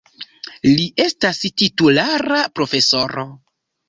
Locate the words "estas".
1.03-1.41